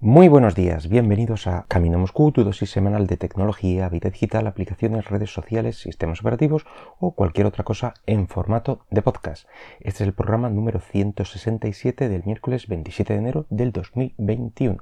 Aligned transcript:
Muy 0.00 0.28
buenos 0.28 0.54
días, 0.54 0.88
bienvenidos 0.88 1.48
a 1.48 1.64
Camino 1.66 1.98
Moscú, 1.98 2.30
tu 2.30 2.44
dosis 2.44 2.70
semanal 2.70 3.08
de 3.08 3.16
tecnología, 3.16 3.88
vida 3.88 4.10
digital, 4.10 4.46
aplicaciones, 4.46 5.06
redes 5.06 5.32
sociales, 5.32 5.80
sistemas 5.80 6.20
operativos 6.20 6.64
o 7.00 7.16
cualquier 7.16 7.48
otra 7.48 7.64
cosa 7.64 7.94
en 8.06 8.28
formato 8.28 8.78
de 8.90 9.02
podcast. 9.02 9.48
Este 9.80 10.04
es 10.04 10.06
el 10.06 10.12
programa 10.12 10.50
número 10.50 10.78
167 10.78 12.08
del 12.08 12.22
miércoles 12.22 12.68
27 12.68 13.12
de 13.12 13.18
enero 13.18 13.46
del 13.50 13.72
2021. 13.72 14.78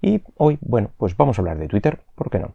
Y 0.00 0.22
hoy, 0.36 0.58
bueno, 0.60 0.92
pues 0.98 1.16
vamos 1.16 1.36
a 1.36 1.42
hablar 1.42 1.58
de 1.58 1.66
Twitter, 1.66 2.02
¿por 2.14 2.30
qué 2.30 2.38
no? 2.38 2.52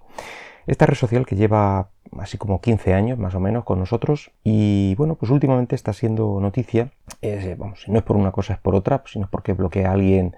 Esta 0.68 0.86
red 0.86 0.96
social 0.96 1.26
que 1.26 1.36
lleva 1.36 1.90
así 2.18 2.38
como 2.38 2.62
15 2.62 2.94
años 2.94 3.20
más 3.20 3.36
o 3.36 3.42
menos 3.42 3.66
con 3.66 3.78
nosotros 3.78 4.32
y 4.42 4.96
bueno, 4.96 5.16
pues 5.16 5.34
últimamente 5.34 5.76
está 5.76 5.92
siendo 5.92 6.40
noticia, 6.40 6.92
eh, 7.22 7.58
vamos, 7.60 7.82
si 7.82 7.92
no 7.92 7.98
es 7.98 8.06
por 8.06 8.16
una 8.16 8.32
cosa 8.32 8.54
es 8.54 8.60
por 8.60 8.74
otra, 8.74 9.04
sino 9.06 9.26
es 9.26 9.30
porque 9.30 9.52
bloquea 9.52 9.90
a 9.90 9.94
alguien 9.96 10.34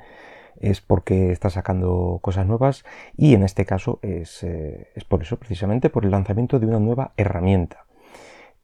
es 0.62 0.80
porque 0.80 1.32
está 1.32 1.50
sacando 1.50 2.20
cosas 2.22 2.46
nuevas 2.46 2.86
y 3.18 3.34
en 3.34 3.44
este 3.44 3.66
caso 3.66 4.00
es, 4.02 4.44
eh, 4.44 4.88
por 5.08 5.24
eso, 5.24 5.38
precisamente 5.38 5.90
por 5.90 6.06
el 6.06 6.12
lanzamiento 6.12 6.60
de 6.60 6.68
una 6.68 6.80
nueva 6.80 7.14
herramienta 7.18 7.86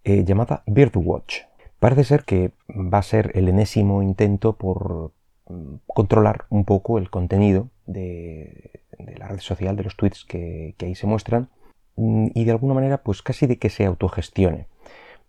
eh, 0.04 0.24
llamada 0.24 0.64
Birdwatch. 0.68 1.41
Parece 1.80 2.04
ser 2.04 2.24
que 2.24 2.52
va 2.70 3.00
a 3.00 3.04
ser 3.04 3.32
el 3.36 3.50
enésimo 3.50 4.02
intento 4.02 4.54
por 4.54 5.12
mm, 5.50 5.76
controlar 5.88 6.46
un 6.50 6.66
poco 6.66 6.98
el 6.98 7.10
contenido 7.10 7.70
de, 7.86 8.84
la 9.18 9.27
red 9.27 9.40
social, 9.40 9.76
de 9.76 9.84
los 9.84 9.96
tweets 9.96 10.24
que, 10.26 10.76
ahí 10.80 10.96
se 10.96 11.08
muestran 11.08 11.50
mm, 11.96 12.27
y 12.34 12.46
de 12.46 12.52
alguna 12.52 12.76
manera 12.76 13.00
pues 13.04 13.22
casi 13.22 13.48
de 13.48 13.58
que 13.58 13.70
se 13.70 13.86
autogestione 13.86 14.68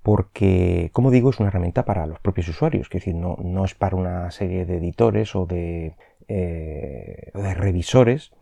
porque, 0.03 0.91
como 0.93 1.11
digo, 1.11 1.29
es 1.29 1.41
una 1.41 1.49
herramienta 1.49 1.85
para 1.85 2.07
los 2.07 2.21
propios 2.21 2.49
usuarios, 2.49 2.87
es 2.87 2.93
decir, 2.93 3.15
no, 3.15 3.37
no 3.43 3.65
es 3.65 3.75
para 3.75 3.97
una 3.97 4.31
serie 4.31 4.65
de 4.65 4.79
editores 4.79 5.35
o 5.35 5.45
de 5.45 5.97
eh, 6.29 7.31
de 7.35 7.55
revisores, 7.55 8.33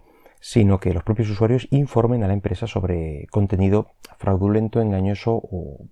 sino 0.41 0.81
que 0.81 0.93
los 0.93 1.03
propios 1.05 1.31
usuarios 1.31 1.69
informen 1.71 2.23
a 2.23 2.27
la 2.29 2.33
empresa 2.33 2.67
sobre 2.67 3.27
contenido 3.31 3.93
fraudulento, 4.19 4.81
engañoso 4.81 5.33
o, 5.35 5.87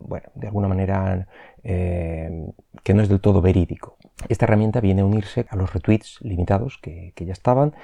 bueno, 0.00 0.28
de 0.34 0.46
alguna 0.48 0.68
manera 0.68 1.28
eh, 1.64 2.52
que 2.82 2.94
no 2.94 3.02
es 3.02 3.08
del 3.08 3.20
todo 3.20 3.40
verídico. 3.40 3.96
Esta 4.28 4.46
herramienta 4.46 4.80
viene 4.80 5.02
a 5.02 5.04
unirse 5.04 5.46
a 5.48 5.56
los 5.56 5.72
retweets 5.72 6.18
limitados 6.22 6.78
que, 6.82 7.12
ya 7.16 7.32
estaban 7.32 7.74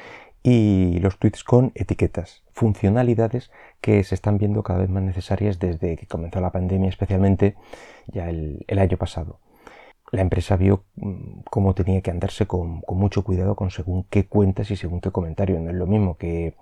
y 0.42 0.98
los 1.00 1.18
tweets 1.18 1.42
con 1.42 1.72
etiquetas, 1.74 2.44
funcionalidades 2.52 3.50
que 3.80 4.02
se 4.04 4.14
están 4.14 4.38
viendo 4.38 4.62
cada 4.62 4.80
vez 4.80 4.88
más 4.88 5.02
necesarias 5.02 5.58
desde 5.58 5.96
que 5.96 6.06
comenzó 6.06 6.40
la 6.40 6.52
pandemia, 6.52 6.88
especialmente 6.88 7.54
ya 8.06 8.28
el 8.30 8.78
año 8.78 8.96
pasado 8.96 9.40
la 10.10 10.22
empresa 10.22 10.56
vio 10.56 10.84
mm, 10.96 11.40
cómo 11.50 11.74
tenía 11.74 12.00
que 12.00 12.10
andarse 12.10 12.46
con, 12.46 12.82
mucho 12.88 13.24
cuidado 13.24 13.54
con 13.54 13.70
según 13.70 14.04
qué 14.04 14.26
cuentas 14.26 14.70
y 14.70 14.76
según 14.76 15.00
qué 15.00 15.10
comentario. 15.10 15.60
No 15.60 15.70
es 15.70 15.76
lo 15.76 15.86
mismo 15.86 16.16
que, 16.16 16.54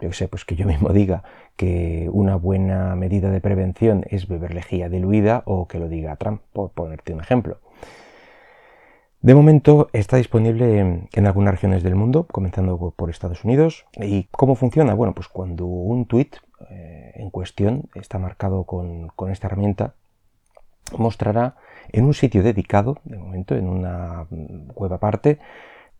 yo 0.00 0.12
sé, 0.12 0.28
pues 0.28 0.44
que 0.44 0.56
yo 0.56 0.66
mismo 0.66 0.90
diga 0.90 1.22
que 1.56 2.08
una 2.12 2.36
buena 2.36 2.94
medida 2.96 3.30
de 3.30 3.40
prevención 3.40 4.04
es 4.10 4.28
beber 4.28 4.54
lejía 4.54 4.88
diluida 4.88 5.42
o 5.46 5.68
que 5.68 5.78
lo 5.78 5.88
diga 5.88 6.16
Trump, 6.16 6.42
por 6.52 6.70
ponerte 6.70 7.14
un 7.14 7.20
ejemplo. 7.20 7.58
De 9.22 9.34
momento 9.34 9.88
está 9.92 10.18
disponible 10.18 11.08
en, 11.12 11.26
algunas 11.26 11.54
regiones 11.54 11.82
del 11.82 11.96
mundo, 11.96 12.26
comenzando 12.30 12.92
por 12.94 13.10
Estados 13.10 13.44
Unidos. 13.44 13.86
¿Y 13.96 14.24
cómo 14.30 14.54
funciona? 14.54 14.94
Bueno, 14.94 15.14
pues 15.14 15.26
cuando 15.26 15.66
un 15.66 16.06
tweet 16.06 16.30
eh, 16.70 17.12
en 17.16 17.30
cuestión 17.30 17.88
está 17.94 18.18
marcado 18.18 18.64
con 18.64 19.10
esta 19.30 19.48
herramienta, 19.48 19.94
mostrará 20.96 21.56
en 21.92 22.04
un 22.04 22.14
sitio 22.14 22.42
dedicado, 22.42 22.98
de 23.04 23.18
momento 23.18 23.56
en 23.56 23.68
una 23.68 24.26
web 24.74 24.92
aparte, 24.92 25.38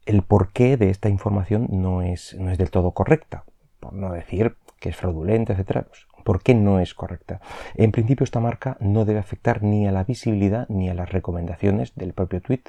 el 0.04 0.22
porqué 0.22 0.76
de 0.76 0.90
esta 0.90 1.08
información 1.08 1.66
no 1.70 2.02
es, 2.02 2.34
no 2.38 2.50
es 2.50 2.58
del 2.58 2.70
todo 2.70 2.92
correcta, 2.92 3.44
por 3.80 3.92
no 3.92 4.12
decir 4.12 4.56
que 4.78 4.90
es 4.90 4.96
fraudulenta, 4.96 5.52
etc. 5.52 5.86
Pues, 5.88 6.06
¿Por 6.24 6.42
qué 6.42 6.54
no 6.54 6.80
es 6.80 6.94
correcta? 6.94 7.40
En 7.74 7.92
principio 7.92 8.24
esta 8.24 8.40
marca 8.40 8.76
no 8.80 9.04
debe 9.04 9.20
afectar 9.20 9.62
ni 9.62 9.86
a 9.86 9.92
la 9.92 10.04
visibilidad 10.04 10.68
ni 10.68 10.88
a 10.88 10.94
las 10.94 11.10
recomendaciones 11.10 11.94
del 11.94 12.12
propio 12.12 12.40
tweet. 12.40 12.62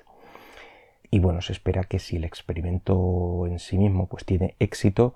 Y 1.09 1.19
bueno, 1.19 1.41
se 1.41 1.53
espera 1.53 1.83
que 1.83 1.99
si 1.99 2.17
el 2.17 2.23
experimento 2.23 3.45
en 3.47 3.59
sí 3.59 3.77
mismo 3.77 4.07
pues 4.07 4.25
tiene 4.25 4.55
éxito, 4.59 5.15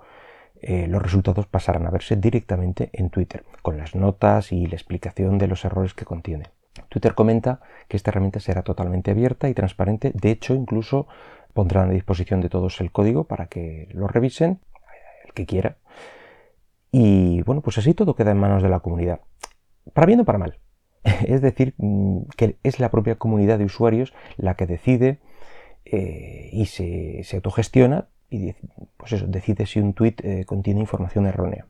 eh, 0.61 0.87
los 0.87 1.01
resultados 1.01 1.47
pasarán 1.47 1.85
a 1.87 1.91
verse 1.91 2.15
directamente 2.15 2.89
en 2.93 3.09
Twitter, 3.09 3.43
con 3.61 3.77
las 3.77 3.95
notas 3.95 4.51
y 4.51 4.67
la 4.67 4.75
explicación 4.75 5.37
de 5.37 5.47
los 5.47 5.65
errores 5.65 5.93
que 5.93 6.05
contiene. 6.05 6.45
Twitter 6.89 7.13
comenta 7.15 7.61
que 7.87 7.97
esta 7.97 8.11
herramienta 8.11 8.39
será 8.39 8.63
totalmente 8.63 9.11
abierta 9.11 9.49
y 9.49 9.53
transparente. 9.53 10.11
De 10.13 10.31
hecho, 10.31 10.53
incluso 10.53 11.07
pondrán 11.53 11.89
a 11.89 11.93
disposición 11.93 12.41
de 12.41 12.49
todos 12.49 12.79
el 12.81 12.91
código 12.91 13.25
para 13.25 13.47
que 13.47 13.89
lo 13.91 14.07
revisen, 14.07 14.59
el 15.25 15.33
que 15.33 15.45
quiera. 15.45 15.77
Y 16.91 17.41
bueno, 17.43 17.61
pues 17.61 17.77
así 17.77 17.93
todo 17.93 18.15
queda 18.15 18.31
en 18.31 18.37
manos 18.37 18.63
de 18.63 18.69
la 18.69 18.79
comunidad. 18.79 19.21
Para 19.93 20.07
bien 20.07 20.19
o 20.21 20.25
para 20.25 20.37
mal. 20.37 20.59
Es 21.25 21.41
decir, 21.41 21.73
mm, 21.77 22.23
que 22.37 22.57
es 22.63 22.79
la 22.79 22.91
propia 22.91 23.15
comunidad 23.15 23.57
de 23.57 23.65
usuarios 23.65 24.13
la 24.37 24.55
que 24.55 24.67
decide 24.67 25.19
eh, 25.85 26.49
y 26.51 26.65
se, 26.65 27.25
autogestiona 27.33 28.07
y 28.29 28.53
pues 28.97 29.29
decide 29.29 29.65
si 29.65 29.79
un 29.79 29.93
tweet 29.93 30.15
eh, 30.23 30.45
contiene 30.45 30.79
información 30.79 31.25
errónea. 31.25 31.65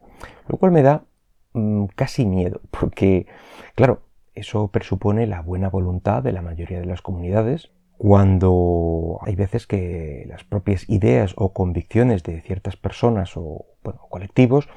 Lo 0.47 0.57
cual 0.57 0.72
me 0.72 0.83
da 0.83 1.06
mm, 1.53 1.85
casi 1.95 2.25
miedo, 2.25 2.62
porque, 2.72 3.28
claro, 3.75 4.01
eso 4.34 4.69
presupone 4.69 5.28
la 5.28 5.42
buena 5.42 5.69
voluntad 5.69 6.24
de 6.24 6.31
la 6.31 6.42
mayoría 6.42 6.80
de 6.80 6.86
las 6.86 7.02
comunidades 7.02 7.72
cuando 7.97 9.19
hay 9.22 9.36
veces 9.36 9.68
que 9.68 10.25
las 10.28 10.44
propias 10.44 10.90
ideas 10.90 11.34
o 11.38 11.53
convicciones 11.53 12.24
de 12.24 12.42
ciertas 12.42 12.75
personas 12.75 13.34
o 13.36 13.66
colectivos 14.09 14.68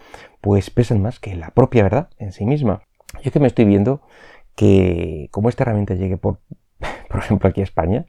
pues 0.42 0.68
pesan 0.68 1.00
más 1.00 1.20
que 1.20 1.34
la 1.34 1.50
propia 1.50 1.84
verdad 1.84 2.10
en 2.18 2.32
sí 2.32 2.44
misma. 2.44 2.82
Yo 3.22 3.32
que 3.32 3.40
me 3.40 3.46
estoy 3.46 3.64
viendo 3.64 4.02
que 4.54 5.28
como 5.30 5.48
esta 5.48 5.62
herramienta 5.62 5.94
llegue 5.94 6.16
por, 6.18 6.40
por 7.08 7.20
ejemplo 7.20 7.48
aquí 7.48 7.62
a 7.62 7.64
España, 7.64 8.06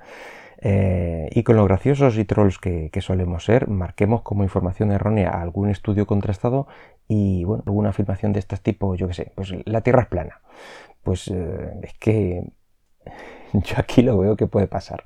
eh, 0.61 1.29
y 1.31 1.43
con 1.43 1.57
los 1.57 1.67
graciosos 1.67 2.17
y 2.17 2.25
trolls 2.25 2.59
que, 2.59 2.89
solemos 3.01 3.45
ser, 3.45 3.67
marquemos 3.67 4.21
como 4.21 4.43
información 4.43 4.91
errónea 4.91 5.29
algún 5.29 5.69
estudio 5.69 6.07
contrastado 6.07 6.67
y 7.07 7.43
bueno, 7.43 7.63
alguna 7.67 7.89
afirmación 7.89 8.33
de 8.33 8.39
este 8.39 8.57
tipo, 8.57 8.95
yo 8.95 9.07
que 9.07 9.13
sé, 9.13 9.31
pues 9.35 9.53
la 9.65 9.81
Tierra 9.81 10.03
es 10.03 10.07
plana 10.07 10.41
pues 11.05 11.29
eh, 11.29 11.79
es 11.83 11.93
que 11.99 12.51
yo 13.53 13.75
aquí 13.77 14.01
lo 14.01 14.17
veo 14.17 14.35
que 14.35 14.47
puede 14.47 14.67
pasar. 14.67 15.05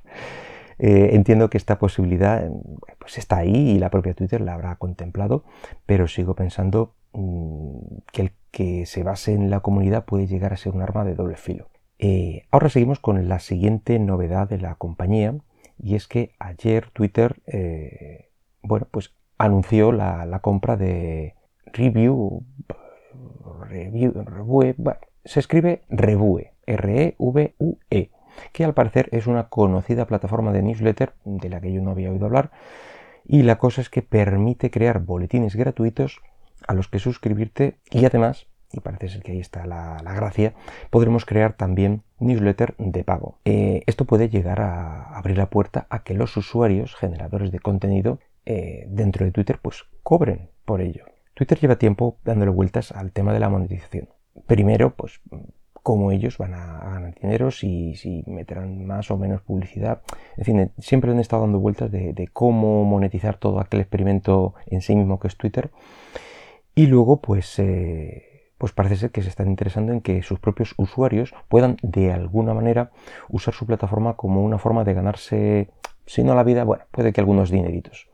Eh, 0.78 1.10
entiendo 1.12 1.50
que 1.50 1.58
esta 1.58 1.78
posibilidad 1.78 2.44
eh, 2.44 2.50
pues 2.98 3.18
está 3.18 3.36
ahí 3.36 3.70
y 3.72 3.78
la 3.78 3.90
propia 3.90 4.14
Twitter 4.14 4.40
la 4.40 4.54
habrá 4.54 4.74
contemplado, 4.76 5.44
pero 5.84 6.08
sigo 6.08 6.34
pensando 6.34 6.94
mm, 7.12 7.78
que 8.12 8.22
el 8.22 8.32
que 8.50 8.86
se 8.86 9.04
base 9.04 9.34
en 9.34 9.50
la 9.50 9.60
comunidad 9.60 10.06
puede 10.06 10.26
llegar 10.26 10.52
a 10.52 10.56
ser 10.56 10.72
un 10.72 10.82
arma 10.82 11.04
de 11.04 11.14
doble 11.14 11.36
filo. 11.36 11.68
ahora 12.50 12.68
seguimos 12.70 12.98
con 12.98 13.28
la 13.28 13.38
siguiente 13.38 13.98
novedad 13.98 14.48
de 14.48 14.58
la 14.58 14.74
compañía 14.74 15.36
y 15.78 15.94
es 15.94 16.08
que 16.08 16.32
ayer 16.40 16.90
Twitter 16.90 17.40
bueno, 18.62 18.88
pues 18.90 19.14
anunció 19.38 19.92
la, 19.92 20.40
compra 20.42 20.76
de 20.76 21.34
Review, 21.66 22.44
Review, 23.68 24.12
se 25.24 25.40
escribe 25.40 25.82
Revue, 25.88 26.52
R-E-V-U-E, 26.66 27.96
e, 27.98 28.10
que 28.52 28.64
al 28.64 28.74
parecer 28.74 29.08
es 29.12 29.26
una 29.26 29.48
conocida 29.48 30.06
plataforma 30.06 30.52
de 30.52 30.62
newsletter 30.62 31.14
de 31.24 31.48
la 31.48 31.60
que 31.60 31.72
yo 31.72 31.80
no 31.82 31.90
había 31.90 32.10
oído 32.10 32.26
hablar. 32.26 32.50
Y 33.26 33.42
la 33.42 33.58
cosa 33.58 33.80
es 33.80 33.90
que 33.90 34.02
permite 34.02 34.70
crear 34.70 35.00
boletines 35.00 35.56
gratuitos 35.56 36.20
a 36.66 36.74
los 36.74 36.88
que 36.88 36.98
suscribirte 36.98 37.76
y 37.90 38.04
además, 38.04 38.46
y 38.72 38.80
parece 38.80 39.08
ser 39.08 39.22
que 39.22 39.32
ahí 39.32 39.40
está 39.40 39.66
la, 39.66 40.00
gracia, 40.02 40.54
podremos 40.90 41.24
crear 41.24 41.54
también 41.54 42.02
newsletter 42.18 42.74
de 42.78 43.04
pago. 43.04 43.38
Eh, 43.44 43.82
esto 43.86 44.04
puede 44.04 44.28
llegar 44.28 44.60
a 44.60 45.16
abrir 45.16 45.38
la 45.38 45.50
puerta 45.50 45.86
a 45.90 46.02
que 46.02 46.14
los 46.14 46.36
usuarios 46.36 46.94
generadores 46.96 47.50
de 47.50 47.60
contenido 47.60 48.18
eh, 48.46 48.86
dentro 48.88 49.24
de 49.24 49.32
Twitter 49.32 49.58
pues 49.60 49.84
cobren 50.02 50.50
por 50.64 50.80
ello. 50.80 51.04
Twitter 51.34 51.58
lleva 51.58 51.76
tiempo 51.76 52.18
dándole 52.24 52.50
vueltas 52.50 52.92
al 52.92 53.12
tema 53.12 53.32
de 53.32 53.40
la 53.40 53.48
monetización 53.48 54.08
primero, 54.46 54.94
pues 54.94 55.20
cómo 55.82 56.12
ellos 56.12 56.38
van 56.38 56.54
a, 56.54 56.78
ganar 56.78 57.14
dinero, 57.14 57.50
si, 57.50 57.94
si, 57.94 58.22
meterán 58.26 58.86
más 58.86 59.10
o 59.10 59.16
menos 59.16 59.42
publicidad. 59.42 60.02
En 60.36 60.44
fin, 60.44 60.72
siempre 60.78 61.10
han 61.10 61.20
estado 61.20 61.42
dando 61.42 61.58
vueltas 61.58 61.90
de, 61.90 62.28
cómo 62.32 62.84
monetizar 62.84 63.38
todo 63.38 63.60
aquel 63.60 63.80
experimento 63.80 64.54
en 64.66 64.82
sí 64.82 64.94
mismo 64.94 65.18
que 65.18 65.28
es 65.28 65.36
Twitter. 65.36 65.70
Y 66.74 66.86
luego, 66.86 67.20
pues, 67.20 67.58
eh, 67.58 68.52
pues 68.58 68.72
parece 68.72 68.96
ser 68.96 69.10
que 69.10 69.22
se 69.22 69.30
están 69.30 69.48
interesando 69.48 69.92
en 69.92 70.00
que 70.00 70.22
sus 70.22 70.38
propios 70.38 70.74
usuarios 70.76 71.34
puedan 71.48 71.76
de 71.82 72.12
alguna 72.12 72.54
manera 72.54 72.90
usar 73.28 73.54
su 73.54 73.66
plataforma 73.66 74.16
como 74.16 74.42
una 74.44 74.58
forma 74.58 74.84
de 74.84 74.94
ganarse, 74.94 75.70
si 76.06 76.22
no 76.22 76.34
la 76.34 76.44
vida, 76.44 76.64
bueno, 76.64 76.84
puede 76.90 77.12
que 77.12 77.20
algunos 77.20 77.50
dineritos. 77.50 78.09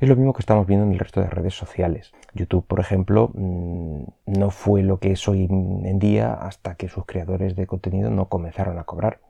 Es 0.00 0.08
lo 0.08 0.16
mismo 0.16 0.32
que 0.32 0.40
estamos 0.40 0.66
viendo 0.66 0.86
en 0.86 0.92
el 0.92 0.98
resto 0.98 1.20
de 1.20 1.28
redes 1.28 1.54
sociales. 1.54 2.12
YouTube, 2.34 2.66
por 2.66 2.80
ejemplo, 2.80 3.30
mm, 3.34 4.02
no 4.26 4.50
fue 4.50 4.82
lo 4.82 4.98
que 4.98 5.12
es 5.12 5.28
hoy 5.28 5.44
en 5.44 5.98
día 5.98 6.34
hasta 6.34 6.74
que 6.74 6.88
sus 6.88 7.06
creadores 7.06 7.56
de 7.56 7.66
contenido 7.66 8.10
no 8.10 8.28
comenzaron 8.28 8.78
a 8.78 8.84
cobrar. 8.84 9.20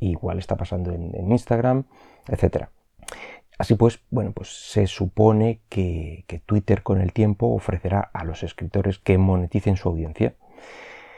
Igual 0.00 0.38
está 0.38 0.56
pasando 0.56 0.92
en, 0.92 1.30
Instagram, 1.30 1.84
etc. 2.28 2.66
Así 3.58 3.74
pues, 3.74 4.00
bueno, 4.10 4.32
pues 4.32 4.70
se 4.70 4.86
supone 4.86 5.60
que, 5.68 6.24
Twitter 6.44 6.82
con 6.82 7.00
el 7.00 7.12
tiempo 7.12 7.48
ofrecerá 7.48 8.00
a 8.12 8.24
los 8.24 8.42
escritores 8.42 8.98
que 8.98 9.16
moneticen 9.16 9.76
su 9.76 9.88
audiencia. 9.88 10.34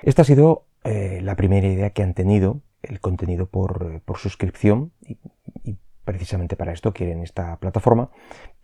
Esta 0.03 0.23
ha 0.23 0.25
sido 0.25 0.65
eh, 0.85 1.21
la 1.23 1.35
primera 1.35 1.67
idea 1.67 1.91
que 1.91 2.03
han 2.03 2.15
tenido, 2.15 2.61
el 2.83 3.01
contenido 3.01 3.47
por, 3.47 4.03
suscripción, 4.17 4.93
precisamente 6.19 6.57
para 6.57 6.73
esto 6.73 6.93
quieren 6.93 7.23
esta 7.23 7.57
plataforma, 7.59 8.11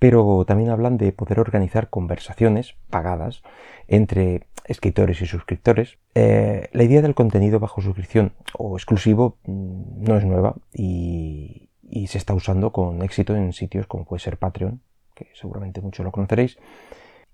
pero 0.00 0.44
también 0.44 0.70
hablan 0.70 0.98
de 0.98 1.12
poder 1.12 1.38
organizar 1.38 1.88
conversaciones 1.88 2.74
pagadas 2.90 3.44
entre 3.86 4.48
escritores 4.64 5.22
y 5.22 5.26
suscriptores. 5.26 5.98
Eh, 6.16 6.68
la 6.72 6.82
idea 6.82 7.00
del 7.00 7.14
contenido 7.14 7.60
bajo 7.60 7.80
suscripción 7.80 8.32
o 8.58 8.76
exclusivo 8.76 9.36
mm, 9.44 10.02
no 10.02 10.16
es 10.16 10.24
nueva 10.24 10.56
y, 10.72 11.70
se 12.08 12.18
está 12.18 12.34
usando 12.34 12.72
con 12.72 13.02
éxito 13.02 13.36
en 13.36 13.52
sitios 13.52 13.86
como 13.86 14.04
puede 14.04 14.18
ser 14.18 14.36
Patreon, 14.36 14.80
que 15.14 15.28
seguramente 15.34 15.80
muchos 15.80 16.04
lo 16.04 16.10
conoceréis. 16.10 16.58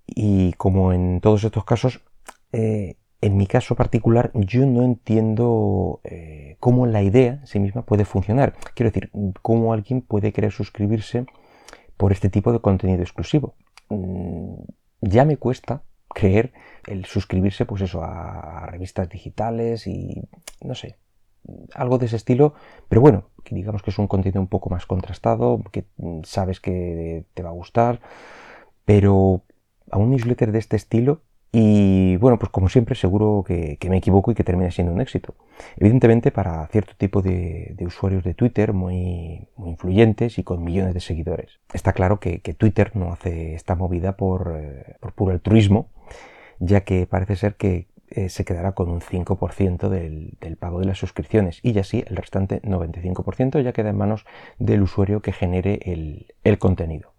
Y 0.05 0.53
como 0.53 0.93
en 0.93 1.19
todos 1.19 1.43
estos 1.43 1.65
casos, 1.65 2.01
eh, 2.53 2.95
en 3.21 3.37
mi 3.37 3.45
caso 3.45 3.75
particular, 3.75 4.31
yo 4.33 4.65
no 4.65 4.81
entiendo 4.81 6.01
eh, 6.03 6.57
cómo 6.59 6.87
la 6.87 7.03
idea 7.03 7.33
en 7.33 7.47
sí 7.47 7.59
misma 7.59 7.83
puede 7.83 8.03
funcionar. 8.03 8.55
Quiero 8.73 8.89
decir, 8.89 9.11
cómo 9.41 9.73
alguien 9.73 10.01
puede 10.01 10.33
querer 10.33 10.51
suscribirse 10.51 11.25
por 11.97 12.11
este 12.11 12.29
tipo 12.29 12.51
de 12.51 12.59
contenido 12.59 13.03
exclusivo. 13.03 13.53
Mm, 13.89 14.55
ya 15.01 15.25
me 15.25 15.37
cuesta 15.37 15.83
creer 16.09 16.51
el 16.87 17.05
suscribirse, 17.05 17.65
pues 17.65 17.83
eso, 17.83 18.03
a 18.03 18.65
revistas 18.65 19.07
digitales 19.07 19.85
y 19.85 20.27
no 20.61 20.73
sé, 20.73 20.97
algo 21.73 21.97
de 21.97 22.07
ese 22.07 22.15
estilo, 22.15 22.53
pero 22.89 23.01
bueno, 23.01 23.25
digamos 23.49 23.81
que 23.81 23.91
es 23.91 23.99
un 23.99 24.07
contenido 24.07 24.41
un 24.41 24.47
poco 24.47 24.69
más 24.69 24.85
contrastado, 24.85 25.61
que 25.71 25.85
sabes 26.23 26.59
que 26.59 27.25
te 27.33 27.43
va 27.43 27.49
a 27.49 27.53
gustar, 27.53 27.99
pero 28.85 29.43
a 29.89 29.97
un 29.97 30.11
newsletter 30.11 30.51
de 30.51 30.59
este 30.59 30.75
estilo 30.75 31.21
y 31.51 32.15
bueno, 32.17 32.39
pues 32.39 32.51
como 32.51 32.69
siempre 32.69 32.95
seguro 32.95 33.43
que, 33.45 33.77
me 33.89 33.97
equivoco 33.97 34.31
y 34.31 34.35
que 34.35 34.43
termine 34.43 34.71
siendo 34.71 34.93
un 34.93 35.01
éxito. 35.01 35.35
Evidentemente 35.77 36.31
para 36.31 36.65
cierto 36.67 36.93
tipo 36.97 37.21
de, 37.21 37.75
usuarios 37.85 38.23
de 38.23 38.33
Twitter 38.33 38.73
muy, 38.73 39.47
influyentes 39.65 40.39
y 40.39 40.43
con 40.43 40.63
millones 40.63 40.93
de 40.93 41.01
seguidores. 41.01 41.59
Está 41.73 41.93
claro 41.93 42.19
que, 42.19 42.39
Twitter 42.57 42.95
no 42.95 43.11
hace 43.11 43.55
esta 43.55 43.75
movida 43.75 44.15
por, 44.15 44.55
eh, 44.57 44.95
por 44.99 45.13
puro 45.13 45.31
altruismo, 45.33 45.89
ya 46.59 46.81
que 46.81 47.05
parece 47.05 47.35
ser 47.35 47.55
que 47.55 47.87
eh, 48.13 48.27
se 48.27 48.43
quedará 48.43 48.73
con 48.73 48.89
un 48.89 48.99
5% 48.99 49.87
del, 49.87 50.57
pago 50.57 50.79
de 50.81 50.85
las 50.85 50.97
suscripciones 50.97 51.61
y 51.63 51.79
así 51.79 52.03
el 52.05 52.17
restante 52.17 52.61
95% 52.61 53.63
ya 53.63 53.71
queda 53.71 53.89
en 53.89 53.97
manos 53.97 54.25
del 54.59 54.81
usuario 54.81 55.21
que 55.21 55.31
genere 55.31 55.79
el, 56.43 56.57
contenido. 56.59 57.13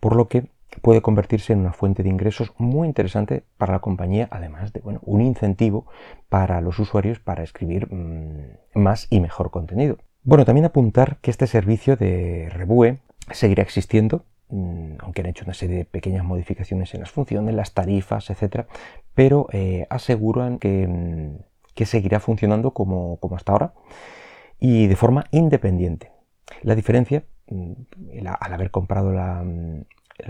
Por 0.00 0.16
lo 0.16 0.26
que 0.26 0.48
puede 0.82 1.02
convertirse 1.02 1.52
en 1.52 1.60
una 1.60 1.72
fuente 1.72 2.02
de 2.02 2.08
ingresos 2.08 2.52
muy 2.58 2.88
interesante 2.88 3.44
para 3.56 3.72
la 3.72 3.80
compañía, 3.80 4.28
además 4.30 4.72
de 4.72 4.80
bueno, 4.80 5.00
un 5.02 5.20
incentivo 5.20 5.86
para 6.28 6.60
los 6.60 6.78
usuarios 6.78 7.20
para 7.20 7.42
escribir 7.42 7.92
mm, 7.92 8.78
más 8.78 9.06
y 9.10 9.20
mejor 9.20 9.50
contenido. 9.50 9.98
Bueno, 10.22 10.44
también 10.44 10.64
apuntar 10.64 11.18
que 11.20 11.30
este 11.30 11.46
servicio 11.46 11.96
de 11.96 12.48
Rebue 12.50 12.98
seguirá 13.30 13.62
existiendo 13.62 14.24
Mm, 14.48 14.98
aunque 15.00 15.22
han 15.22 15.26
hecho 15.26 15.44
una 15.44 15.54
serie 15.54 15.78
de 15.78 15.84
pequeñas 15.84 16.24
modificaciones 16.24 16.94
en 16.94 17.00
las 17.00 17.10
funciones, 17.10 17.54
las 17.54 17.74
tarifas, 17.74 18.30
etc. 18.30 18.66
Pero 19.14 19.48
eh, 19.52 19.86
aseguran 19.90 20.54
mm, 20.54 21.36
que, 21.74 21.86
seguirá 21.86 22.20
funcionando 22.20 22.72
como, 22.72 23.18
hasta 23.34 23.52
ahora 23.52 23.74
y 24.60 24.86
de 24.86 24.96
forma 24.96 25.26
independiente. 25.32 26.12
La 26.62 26.74
diferencia, 26.74 27.24
al 27.48 28.52
haber 28.52 28.70
comprado 28.70 29.12
la, 29.12 29.44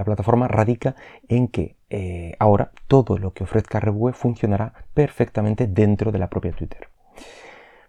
plataforma, 0.04 0.48
radica 0.48 0.96
en 1.28 1.48
que 1.48 1.76
eh, 1.90 2.34
ahora 2.38 2.72
todo 2.88 3.18
lo 3.18 3.32
que 3.32 3.44
ofrezca 3.44 3.80
Revue 3.80 4.12
funcionará 4.12 4.72
perfectamente 4.94 5.66
dentro 5.66 6.12
de 6.12 6.18
la 6.18 6.28
propia 6.28 6.52
Twitter. 6.52 6.88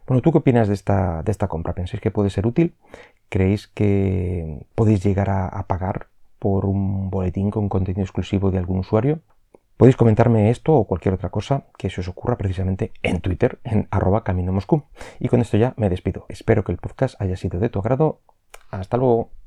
Bueno, 0.06 0.22
¿tú 0.22 0.32
qué 0.32 0.38
opinas 0.38 0.68
de 0.68 0.74
esta, 0.74 1.22
de 1.24 1.32
esta 1.32 1.48
compra? 1.48 1.74
¿Pensáis 1.74 2.02
que 2.02 2.12
puede 2.12 2.30
ser 2.30 2.48
útil? 2.48 2.76
¿Creéis 3.30 3.68
que 3.68 4.66
podéis 4.76 5.04
llegar 5.04 5.30
a 5.30 5.68
pagar 5.68 6.08
por 6.40 6.66
un 6.66 7.10
boletín 7.10 7.52
con 7.52 7.70
contenido 7.70 8.04
exclusivo 8.04 8.52
de 8.52 8.58
algún 8.58 8.80
usuario. 8.80 9.20
Podéis 9.76 9.96
comentarme 9.96 10.50
esto 10.50 10.74
o 10.74 10.86
cualquier 10.86 11.14
otra 11.14 11.30
cosa 11.30 11.66
que 11.78 11.90
se 11.90 12.02
os 12.02 12.08
ocurra 12.08 12.38
precisamente 12.38 12.92
en 13.04 13.22
Twitter, 13.22 13.60
en 13.64 13.88
arroba 13.92 14.24
camino 14.24 14.52
Moscú. 14.52 14.84
Y 15.20 15.28
con 15.28 15.42
esto 15.42 15.58
ya 15.58 15.74
me 15.78 15.90
despido. 15.90 16.26
Espero 16.30 16.64
que 16.64 16.72
el 16.72 16.80
podcast 16.80 17.20
haya 17.22 17.36
sido 17.36 17.60
de 17.60 17.70
tu 17.70 17.80
agrado. 17.80 18.22
Hasta 18.72 18.98
luego. 18.98 19.30